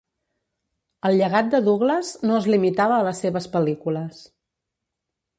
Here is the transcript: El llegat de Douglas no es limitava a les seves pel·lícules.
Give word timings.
El 1.09 1.17
llegat 1.17 1.51
de 1.55 1.59
Douglas 1.67 2.09
no 2.29 2.37
es 2.37 2.47
limitava 2.51 2.95
a 3.01 3.03
les 3.09 3.21
seves 3.25 3.47
pel·lícules. 3.57 4.23